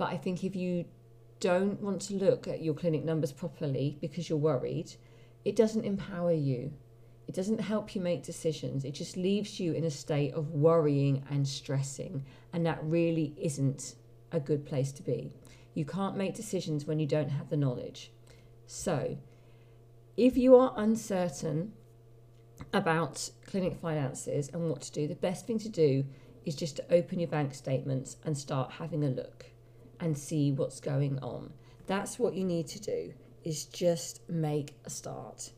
[0.00, 0.86] But I think if you
[1.40, 4.94] don't want to look at your clinic numbers properly because you're worried,
[5.44, 6.72] it doesn't empower you.
[7.28, 8.86] It doesn't help you make decisions.
[8.86, 12.24] It just leaves you in a state of worrying and stressing.
[12.54, 13.96] And that really isn't
[14.32, 15.34] a good place to be.
[15.74, 18.10] You can't make decisions when you don't have the knowledge.
[18.66, 19.18] So,
[20.16, 21.74] if you are uncertain
[22.72, 26.06] about clinic finances and what to do, the best thing to do
[26.46, 29.50] is just to open your bank statements and start having a look
[30.00, 31.52] and see what's going on.
[31.86, 33.12] That's what you need to do
[33.44, 35.52] is just make a start.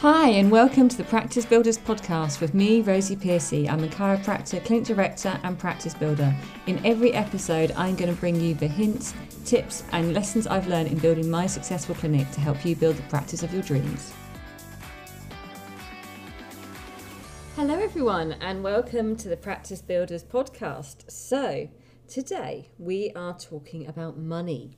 [0.00, 3.66] Hi, and welcome to the Practice Builders podcast with me, Rosie Piercy.
[3.66, 6.36] I'm a chiropractor, clinic director, and practice builder.
[6.66, 9.14] In every episode, I'm going to bring you the hints,
[9.46, 13.02] tips, and lessons I've learned in building my successful clinic to help you build the
[13.04, 14.12] practice of your dreams.
[17.56, 21.10] Hello, everyone, and welcome to the Practice Builders podcast.
[21.10, 21.70] So,
[22.08, 24.70] today we are talking about money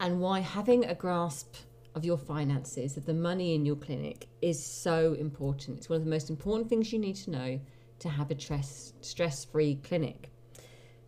[0.00, 1.54] and why having a grasp
[1.94, 5.78] of your finances, of the money in your clinic, is so important.
[5.78, 7.60] It's one of the most important things you need to know
[8.00, 10.30] to have a stress free clinic.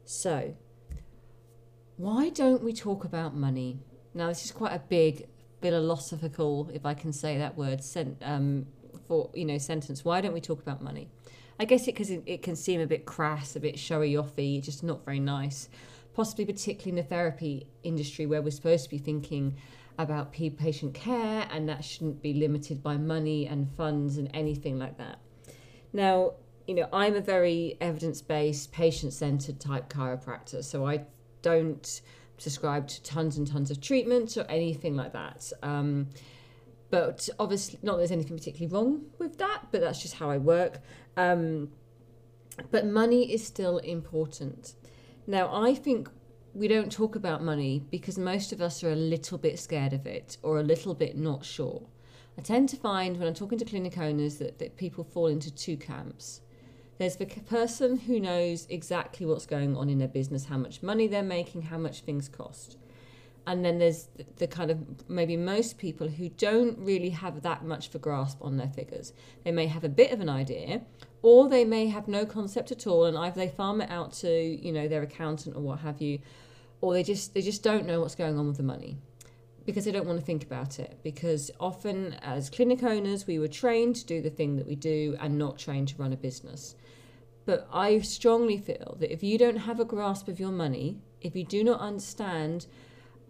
[0.05, 0.55] So,
[1.97, 3.81] why don't we talk about money?
[4.15, 5.27] Now, this is quite a big
[5.61, 8.67] philosophical, if I can say that word, sent, um,
[9.07, 10.05] for you know sentence.
[10.05, 11.09] Why don't we talk about money?
[11.59, 14.62] I guess it because it, it, can seem a bit crass, a bit showy offy,
[14.62, 15.69] just not very nice.
[16.15, 19.57] Possibly, particularly in the therapy industry, where we're supposed to be thinking
[19.99, 24.99] about patient care, and that shouldn't be limited by money and funds and anything like
[24.99, 25.19] that.
[25.93, 26.34] Now,
[26.67, 31.05] you know, I'm a very evidence based, patient centered type chiropractor, so I
[31.43, 32.03] don't
[32.39, 35.53] subscribe to tons and tons of treatments or anything like that.
[35.62, 36.09] Um,
[36.91, 40.81] but obviously, not there's anything particularly wrong with that, but that's just how I work.
[41.17, 41.70] Um,
[42.70, 44.75] but money is still important.
[45.27, 46.09] Now, I think
[46.55, 50.06] we don't talk about money because most of us are a little bit scared of
[50.06, 51.83] it or a little bit not sure.
[52.39, 55.50] I tend to find when I'm talking to clinic owners that, that people fall into
[55.50, 56.41] two camps.
[56.99, 61.06] There's the person who knows exactly what's going on in their business, how much money
[61.06, 62.78] they're making, how much things cost.
[63.47, 67.89] And then there's the, kind of maybe most people who don't really have that much
[67.89, 69.12] of a grasp on their figures.
[69.45, 70.83] They may have a bit of an idea,
[71.23, 74.29] or they may have no concept at all, and either they farm it out to
[74.31, 76.19] you know their accountant or what have you,
[76.81, 78.97] or they just they just don't know what's going on with the money
[79.67, 83.49] because they don't want to think about it because often as clinic owners we were
[83.49, 86.77] trained to do the thing that we do and not trained to run a business
[87.45, 91.35] but i strongly feel that if you don't have a grasp of your money if
[91.35, 92.67] you do not understand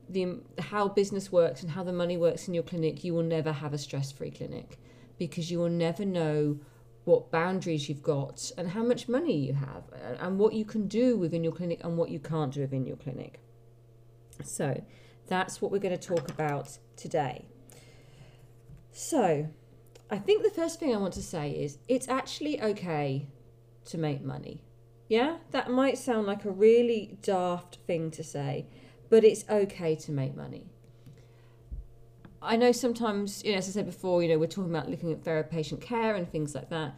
[0.08, 3.52] the how business works and how the money works in your clinic you will never
[3.52, 4.78] have a stress-free clinic
[5.18, 6.58] because you will never know
[7.04, 9.84] what boundaries you've got and how much money you have
[10.20, 12.96] and what you can do within your clinic and what you can't do within your
[12.96, 13.38] clinic.
[14.42, 14.82] So
[15.28, 17.46] that's what we're going to talk about today.
[18.90, 19.48] So
[20.10, 23.28] I think the first thing I want to say is it's actually okay
[23.86, 24.62] to make money.
[25.08, 28.66] Yeah, that might sound like a really daft thing to say,
[29.08, 30.66] but it's okay to make money.
[32.42, 35.12] I know sometimes, you know, as I said before, you know, we're talking about looking
[35.12, 36.96] at fair patient care and things like that.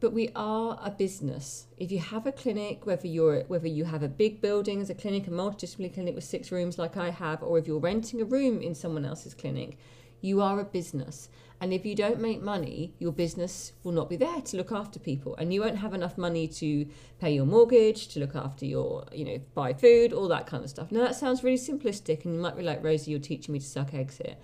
[0.00, 1.66] But we are a business.
[1.78, 4.94] If you have a clinic, whether you're whether you have a big building as a
[4.94, 8.24] clinic, a multidisciplinary clinic with six rooms like I have, or if you're renting a
[8.24, 9.78] room in someone else's clinic,
[10.24, 11.28] you are a business.
[11.60, 14.98] And if you don't make money, your business will not be there to look after
[14.98, 15.36] people.
[15.36, 16.86] And you won't have enough money to
[17.20, 20.70] pay your mortgage, to look after your, you know, buy food, all that kind of
[20.70, 20.90] stuff.
[20.90, 23.66] Now, that sounds really simplistic, and you might be like, Rosie, you're teaching me to
[23.66, 24.36] suck eggs here.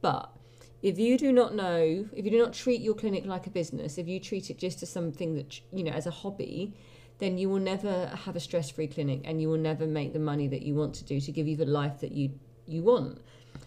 [0.00, 0.30] But
[0.82, 3.98] if you do not know, if you do not treat your clinic like a business,
[3.98, 6.74] if you treat it just as something that, you know, as a hobby,
[7.18, 10.18] then you will never have a stress free clinic and you will never make the
[10.20, 12.30] money that you want to do to give you the life that you,
[12.68, 13.20] you want.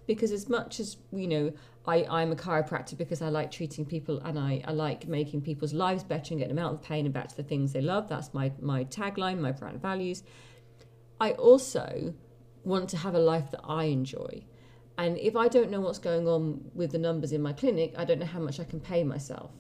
[0.07, 1.53] Because as much as, you know,
[1.85, 5.73] I, I'm a chiropractor because I like treating people and I, I like making people's
[5.73, 8.07] lives better and getting them out of pain and back to the things they love.
[8.07, 10.23] That's my, my tagline, my brand values.
[11.19, 12.13] I also
[12.63, 14.43] want to have a life that I enjoy.
[14.97, 18.05] And if I don't know what's going on with the numbers in my clinic, I
[18.05, 19.51] don't know how much I can pay myself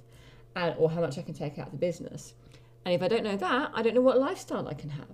[0.55, 2.33] and, or how much I can take out of the business.
[2.85, 5.07] And if I don't know that, I don't know what lifestyle I can have.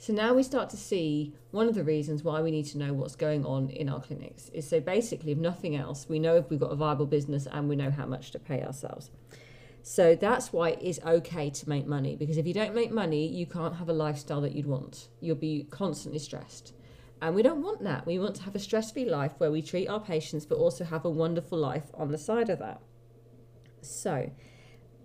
[0.00, 2.94] So now we start to see one of the reasons why we need to know
[2.94, 6.48] what's going on in our clinics is so basically, if nothing else, we know if
[6.48, 9.10] we've got a viable business and we know how much to pay ourselves.
[9.82, 13.26] So that's why it is okay to make money because if you don't make money,
[13.26, 15.08] you can't have a lifestyle that you'd want.
[15.20, 16.74] You'll be constantly stressed.
[17.20, 18.06] And we don't want that.
[18.06, 20.84] We want to have a stress free life where we treat our patients but also
[20.84, 22.80] have a wonderful life on the side of that.
[23.80, 24.30] So,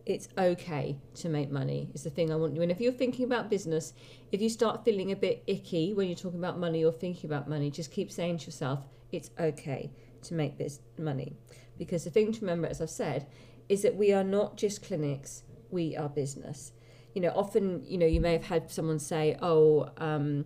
[0.06, 1.90] It's okay to make money.
[1.94, 2.62] Is the thing I want you.
[2.62, 3.94] And if you're thinking about business,
[4.32, 7.48] if you start feeling a bit icky when you're talking about money or thinking about
[7.48, 8.80] money, just keep saying to yourself,
[9.12, 9.92] it's okay
[10.24, 11.38] to make this money.
[11.78, 13.28] Because the thing to remember, as I've said,
[13.70, 16.74] is that we are not just clinics, we are business.
[17.14, 20.46] You know, often, you know, you may have had someone say, oh, um,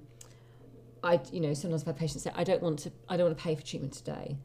[1.04, 3.44] I, you know, sometimes had patients say, I don't want to, I don't want to
[3.44, 4.38] pay for treatment today,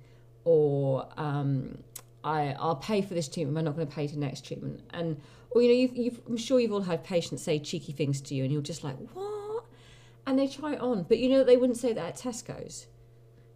[0.44, 1.78] or um,
[2.24, 4.44] I, I'll pay for this treatment, but I'm not going to pay for the next
[4.44, 4.80] treatment.
[4.90, 5.20] And,
[5.50, 8.34] or you know, you've, you've, I'm sure you've all had patients say cheeky things to
[8.34, 9.64] you, and you're just like, what?
[10.26, 12.86] And they try it on, but you know, they wouldn't say that at Tesco's.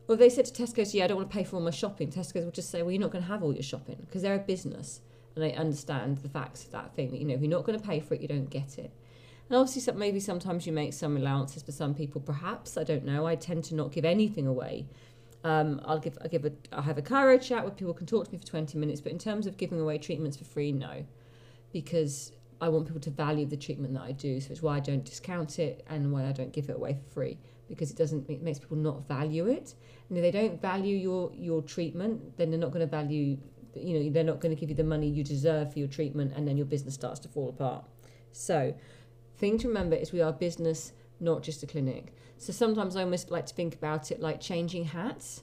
[0.06, 2.10] Well, they said to Tesco's, yeah, I don't want to pay for all my shopping.
[2.10, 4.34] Tesco's will just say, well, you're not going to have all your shopping because they're
[4.34, 5.00] a business
[5.34, 7.78] and they understand the facts of that thing that, you know, if you're not going
[7.78, 8.92] to pay for it, you don't get it.
[9.48, 12.20] And obviously, maybe sometimes you make some allowances for some people.
[12.20, 13.26] Perhaps I don't know.
[13.26, 14.86] I tend to not give anything away.
[15.46, 18.26] Um, I'll give I give a I have a chiro chat where people can talk
[18.26, 19.00] to me for twenty minutes.
[19.00, 21.04] But in terms of giving away treatments for free, no,
[21.72, 24.40] because I want people to value the treatment that I do.
[24.40, 27.14] So it's why I don't discount it and why I don't give it away for
[27.14, 27.38] free
[27.68, 29.74] because it doesn't it makes people not value it.
[30.08, 33.36] And if they don't value your your treatment, then they're not going to value
[33.74, 36.32] you know they're not going to give you the money you deserve for your treatment,
[36.34, 37.84] and then your business starts to fall apart.
[38.32, 38.74] So
[39.38, 42.14] thing to remember is we are business, not just a clinic.
[42.38, 45.42] So sometimes I almost like to think about it like changing hats.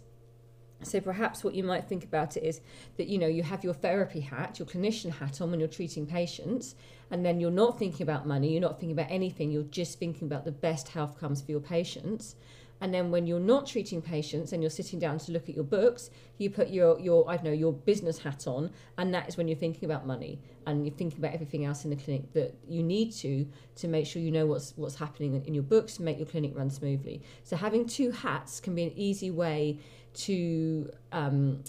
[0.83, 2.61] So perhaps what you might think about it is
[2.97, 6.05] that you know you have your therapy hat, your clinician hat on when you're treating
[6.05, 6.75] patients,
[7.09, 10.27] and then you're not thinking about money, you're not thinking about anything, you're just thinking
[10.27, 12.35] about the best health comes for your patients.
[12.81, 15.63] And then when you're not treating patients and you're sitting down to look at your
[15.63, 19.37] books, you put your, your I don't know, your business hat on, and that is
[19.37, 22.55] when you're thinking about money and you're thinking about everything else in the clinic that
[22.67, 26.03] you need to to make sure you know what's what's happening in your books to
[26.03, 27.21] make your clinic run smoothly.
[27.43, 29.79] So having two hats can be an easy way
[30.13, 31.63] to um,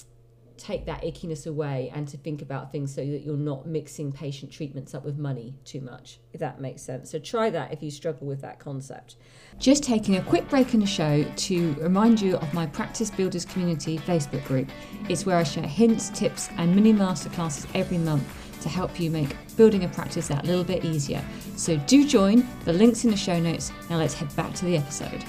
[0.57, 4.53] take that ickiness away and to think about things so that you're not mixing patient
[4.53, 7.11] treatments up with money too much, if that makes sense.
[7.11, 9.17] So try that if you struggle with that concept.
[9.59, 13.45] Just taking a quick break in the show to remind you of my Practice Builders
[13.45, 14.69] Community Facebook group.
[15.09, 18.25] It's where I share hints, tips, and mini masterclasses every month
[18.63, 21.23] to help you make building a practice that little bit easier.
[21.57, 23.71] So do join, the link's in the show notes.
[23.91, 25.25] Now let's head back to the episode.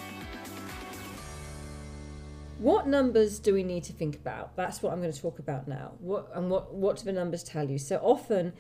[2.65, 4.55] What numbers do we need to think about?
[4.55, 5.91] That's what I'm going to talk about now.
[5.99, 7.77] What and what what do the numbers tell you?
[7.77, 8.53] So often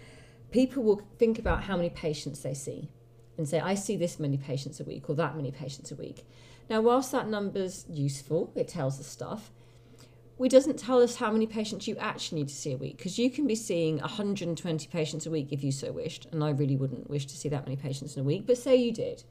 [0.51, 2.91] people will think about how many patients they see
[3.35, 6.23] and say I see this many patients a week or that many patients a week.
[6.69, 9.49] Now whilst that number's useful, it tells us stuff,
[10.39, 13.17] it doesn't tell us how many patients you actually need to see a week because
[13.17, 16.77] you can be seeing 120 patients a week if you so wished and I really
[16.77, 19.23] wouldn't wish to see that many patients in a week, but say you did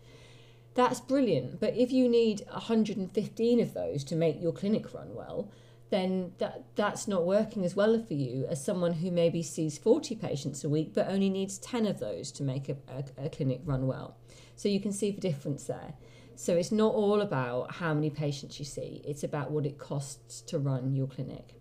[0.75, 1.61] that's brilliant.
[1.61, 5.51] But if you need 115 of those to make your clinic run well,
[5.91, 10.17] then that that's not working as well for you as someone who maybe sees 40
[10.17, 13.61] patients a week but only needs 10 of those to make a, a, a clinic
[13.65, 14.17] run well.
[14.57, 15.95] So you can see the difference there.
[16.37, 20.41] So it's not all about how many patients you see, it's about what it costs
[20.43, 21.55] to run your clinic.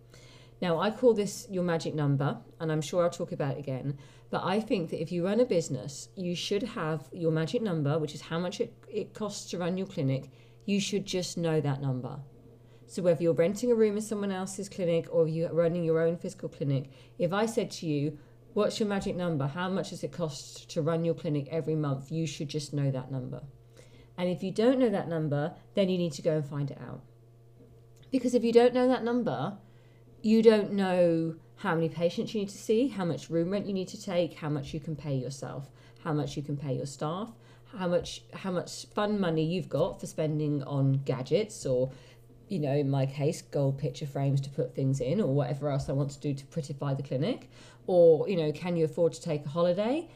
[0.62, 3.98] Now, I call this your magic number, and I'm sure I'll talk about it again.
[4.30, 8.00] But I think that if you run a business, you should have your magic number,
[8.00, 10.30] which is how much it, it costs to run your clinic.
[10.66, 12.20] You should just know that number.
[12.88, 16.18] So whether you're renting a room in someone else's clinic or you're running your own
[16.18, 18.18] physical clinic, if I said to you,
[18.54, 19.48] What's your magic number?
[19.48, 22.12] How much does it cost to run your clinic every month?
[22.12, 23.42] You should just know that number.
[24.16, 26.78] And if you don't know that number, then you need to go and find it
[26.88, 27.02] out.
[28.12, 29.57] Because if you don't know that number,
[30.23, 33.73] you don't know how many patients you need to see, how much room rent you
[33.73, 35.69] need to take, how much you can pay yourself,
[36.03, 37.31] how much you can pay your staff,
[37.77, 41.92] how much how much fun money you've got for spending on gadgets or
[42.49, 45.89] you know, in my case, gold picture frames to put things in or whatever else
[45.89, 47.49] I want to do to prettify the clinic.
[47.87, 50.07] Or, you know, can you afford to take a holiday?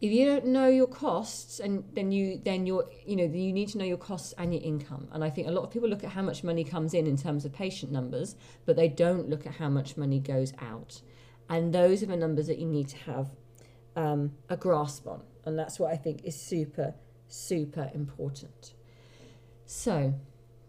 [0.00, 3.68] If you don't know your costs and then you then you're you know you need
[3.68, 5.08] to know your costs and your income.
[5.12, 7.16] And i think a lot of people look at how much money comes in in
[7.16, 8.36] terms of patient numbers
[8.66, 11.00] but they don't look at how much money goes out.
[11.48, 13.30] And those are the numbers that you need to have
[13.94, 15.22] um, a grasp on.
[15.44, 16.94] And that's what i think is super
[17.28, 18.74] super important.
[19.64, 20.14] So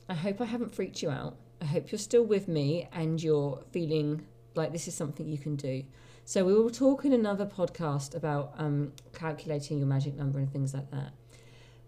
[0.08, 1.36] i hope i haven't freaked you out.
[1.62, 5.56] I hope you're still with me and you're feeling like this is something you can
[5.56, 5.84] do
[6.28, 10.74] so we will talk in another podcast about um, calculating your magic number and things
[10.74, 11.14] like that.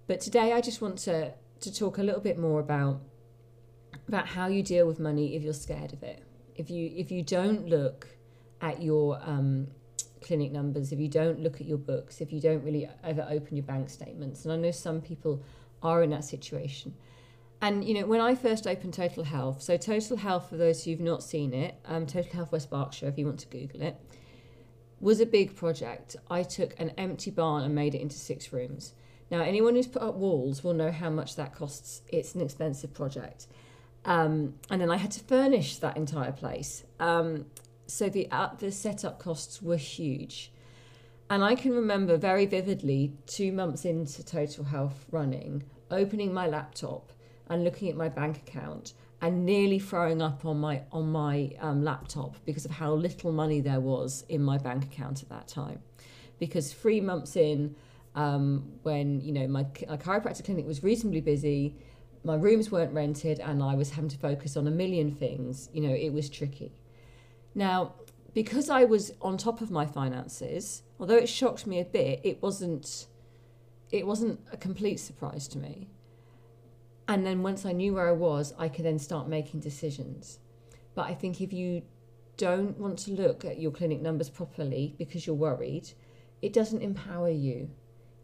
[0.08, 3.02] But today I just want to to talk a little bit more about
[4.08, 6.24] about how you deal with money if you're scared of it.
[6.56, 8.08] If you if you don't look
[8.62, 9.68] at your um,
[10.22, 13.58] clinic numbers, if you don't look at your books, if you don't really ever open
[13.58, 15.44] your bank statements, and I know some people
[15.84, 16.94] are in that situation.
[17.62, 21.02] And you know, when I first opened Total Health, so Total Health, for those who've
[21.02, 23.98] not seen it, um, Total Health West Berkshire, if you want to Google it,
[25.00, 26.16] was a big project.
[26.30, 28.94] I took an empty barn and made it into six rooms.
[29.32, 32.02] Now, anyone who's put up walls will know how much that costs.
[32.08, 33.48] It's an expensive project.
[34.06, 36.84] Um, and then I had to furnish that entire place.
[37.00, 37.46] Um,
[37.86, 40.52] so the uh, the setup costs were huge.
[41.30, 47.12] And I can remember very vividly two months into Total Health running, opening my laptop
[47.48, 51.84] and looking at my bank account and nearly throwing up on my on my um,
[51.84, 55.80] laptop because of how little money there was in my bank account at that time.
[56.40, 57.76] Because three months in,
[58.16, 61.76] um, when you know my, my chiropractic clinic was reasonably busy,
[62.24, 65.70] my rooms weren't rented, and I was having to focus on a million things.
[65.74, 66.72] You know, it was tricky.
[67.56, 67.94] Now,
[68.34, 72.42] because I was on top of my finances, although it shocked me a bit, it
[72.42, 73.08] wasn't
[73.92, 75.90] it wasn't a complete surprise to me.
[77.10, 80.38] And then once I knew where I was, I could then start making decisions.
[80.94, 81.82] But I think if you
[82.38, 85.90] don't want to look at your clinic numbers properly because you're worried,
[86.44, 87.72] it doesn't empower you.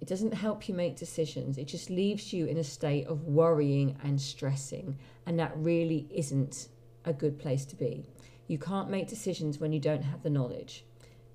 [0.01, 1.57] It doesn't help you make decisions.
[1.57, 4.99] It just leaves you in a state of worrying and stressing.
[5.25, 6.67] And that really isn't
[7.05, 8.05] a good place to be.
[8.47, 10.85] You can't make decisions when you don't have the knowledge.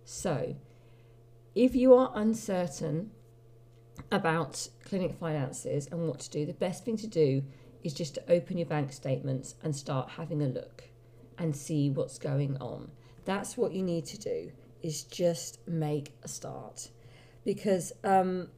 [0.04, 0.54] So,
[1.57, 3.11] if you are uncertain
[4.11, 7.42] about clinic finances and what to do, the best thing to do
[7.83, 10.85] is just to open your bank statements and start having a look
[11.38, 12.90] and see what's going on.
[13.25, 14.52] That's what you need to do
[14.83, 16.90] is just make a start
[17.45, 18.49] because um,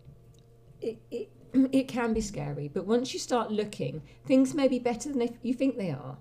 [0.80, 1.30] it, it,
[1.72, 2.68] it can be scary.
[2.68, 6.16] But once you start looking, things may be better than you think they are.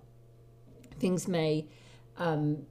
[1.00, 1.68] Things may
[2.18, 2.66] um,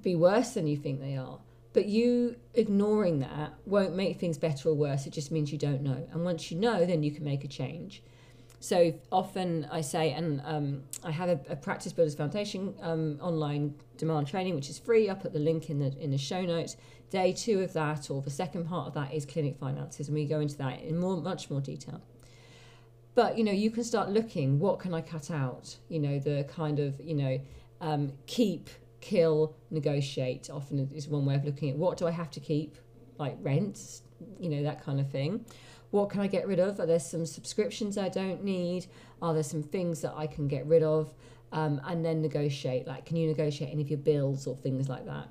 [0.00, 1.38] be worse than you think they are.
[1.72, 5.06] But you ignoring that won't make things better or worse.
[5.06, 6.08] It just means you don't know.
[6.12, 8.02] And once you know, then you can make a change.
[8.60, 13.74] So often I say, and um, I have a, a, Practice Builders Foundation um, online
[13.96, 15.08] demand training, which is free.
[15.08, 16.76] I'll put the link in the in the show notes.
[17.08, 20.26] Day two of that, or the second part of that, is clinic finances, and we
[20.26, 22.02] go into that in more, much more detail.
[23.14, 24.58] But you know, you can start looking.
[24.58, 25.78] What can I cut out?
[25.88, 27.40] You know, the kind of you know,
[27.80, 28.68] um, keep
[29.00, 32.76] kill, negotiate often is one way of looking at what do I have to keep,
[33.18, 34.02] like rent,
[34.38, 35.44] you know, that kind of thing.
[35.90, 36.78] What can I get rid of?
[36.78, 38.86] Are there some subscriptions I don't need?
[39.20, 41.12] Are there some things that I can get rid of?
[41.52, 45.04] Um, and then negotiate, like, can you negotiate any of your bills or things like
[45.06, 45.28] that?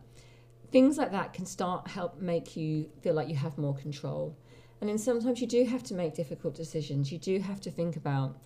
[0.72, 4.38] Things like that can start help make you feel like you have more control.
[4.82, 7.12] And then sometimes you do have to make difficult decisions.
[7.12, 8.38] You do have to think about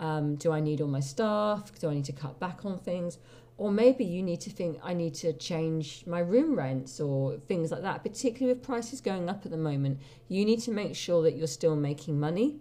[0.00, 1.70] um, do I need all my staff?
[1.78, 3.18] Do I need to cut back on things?
[3.60, 7.70] Or maybe you need to think I need to change my room rents or things
[7.70, 8.02] like that.
[8.02, 11.46] Particularly with prices going up at the moment, you need to make sure that you're
[11.46, 12.56] still making money.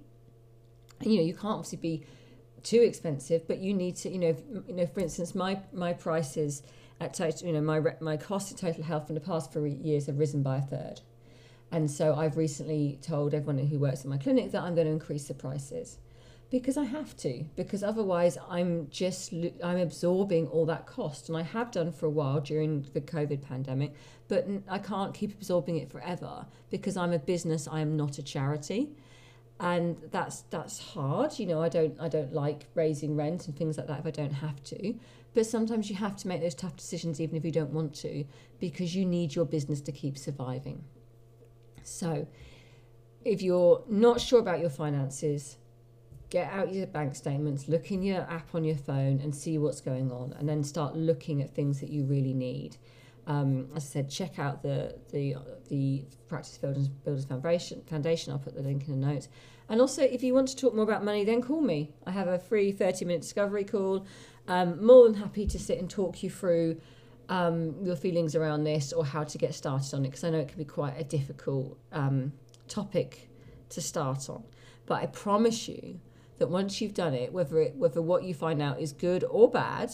[0.99, 2.03] And, you know, you can't obviously be
[2.63, 4.35] too expensive, but you need to, you know,
[4.67, 6.63] you know, for instance, my my prices
[6.99, 10.07] at total, you know, my my cost of total health in the past four years
[10.07, 10.99] have risen by a third,
[11.71, 14.91] and so I've recently told everyone who works in my clinic that I'm going to
[14.91, 15.97] increase the prices
[16.49, 21.29] because I have to because otherwise I'm just I'm absorbing all that cost.
[21.29, 23.93] And I have done for a while during the covid pandemic
[24.27, 28.23] but I can't keep absorbing it forever because I'm a business I am not a
[28.23, 28.89] charity.
[29.59, 33.77] And that's that's hard you know I don't I don't like raising rent and things
[33.77, 34.95] like that if I don't have to.
[35.35, 38.25] But sometimes you have to make those tough decisions even if you don't want to
[38.59, 40.83] because you need your business to keep surviving.
[41.83, 42.27] So
[43.23, 45.57] if you're not sure about your finances
[46.29, 49.81] get out your bank statements, look in your app on your phone and see what's
[49.81, 52.77] going on, and then start looking at things that you really need.
[53.27, 55.35] Um, as I said, check out the the
[55.69, 57.81] the Practice Builders, Builders Foundation.
[57.87, 58.33] Foundation.
[58.33, 59.27] I'll put the link in the notes.
[59.69, 61.91] And also, if you want to talk more about money, then call me.
[62.05, 64.05] I have a free 30 minute discovery call.
[64.47, 66.81] Um, more than happy to sit and talk you through
[67.29, 70.39] um, your feelings around this or how to get started on it because I know
[70.39, 72.33] it can be quite a difficult um,
[72.67, 73.29] topic
[73.69, 74.43] to start on.
[74.87, 75.99] But I promise you,
[76.39, 79.49] that once you've done it, whether it whether what you find out is good or
[79.49, 79.93] bad,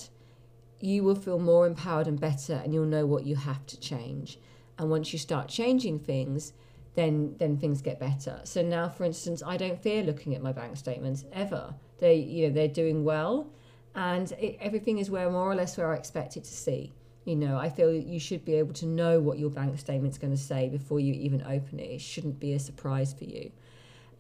[0.80, 4.40] you will feel more empowered and better and you'll know what you have to change.
[4.78, 6.54] And once you start changing things,
[6.94, 8.40] then then things get better.
[8.44, 11.76] So now for instance, I don't fear looking at my bank statements ever.
[11.98, 13.50] They you know, they're doing well
[13.96, 16.94] and it, everything is where more or less where I expect it to see.
[17.26, 20.36] You know, I feel you should be able to know what your bank statement's going
[20.36, 21.90] to say before you even open it.
[21.90, 23.52] It shouldn't be a surprise for you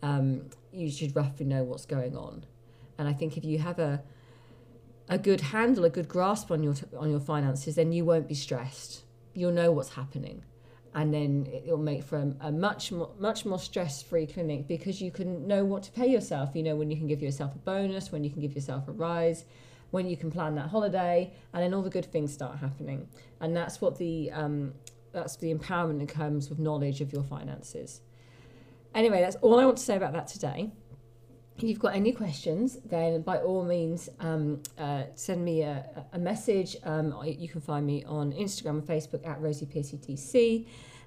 [0.01, 2.45] um, you should roughly know what's going on.
[2.97, 4.03] And I think if you have a
[5.07, 8.35] a good handle, a good grasp on your on your finances, then you won't be
[8.35, 9.03] stressed.
[9.33, 10.43] You'll know what's happening,
[10.93, 15.01] and then it'll make for a, a much more much more stress free clinic because
[15.01, 16.51] you can know what to pay yourself.
[16.55, 18.91] You know when you can give yourself a bonus, when you can give yourself a
[18.91, 19.45] rise,
[19.91, 23.07] when you can plan that holiday, and then all the good things start happening.
[23.41, 24.73] And that's what the um,
[25.11, 28.01] that's the empowerment that comes with knowledge of your finances.
[28.95, 30.71] Anyway, that's all I want to say about that today.
[31.57, 36.17] If you've got any questions, then by all means um, uh, send me a, a
[36.17, 36.77] message.
[36.83, 40.65] Um, you can find me on Instagram and Facebook at Rosie DC.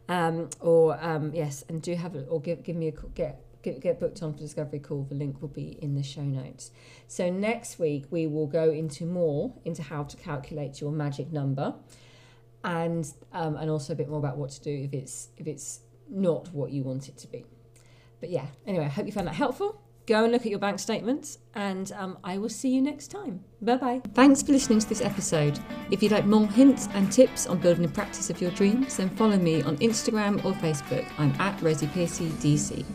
[0.08, 3.80] Um, or um, yes, and do have a, or give, give me a get get,
[3.80, 5.04] get booked on for Discovery Call.
[5.04, 6.70] The link will be in the show notes.
[7.08, 11.74] So next week we will go into more into how to calculate your magic number,
[12.64, 15.80] and um, and also a bit more about what to do if it's if it's
[16.08, 17.44] not what you want it to be.
[18.20, 19.80] But yeah, anyway, I hope you found that helpful.
[20.06, 23.44] Go and look at your bank statements, and um, I will see you next time.
[23.60, 24.00] Bye bye.
[24.14, 25.58] Thanks for listening to this episode.
[25.90, 29.10] If you'd like more hints and tips on building a practice of your dreams, then
[29.10, 31.06] follow me on Instagram or Facebook.
[31.18, 32.86] I'm at Rosie Piercy DC.